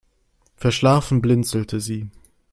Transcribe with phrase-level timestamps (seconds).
[0.55, 2.09] Verschlafen blinzelte sie.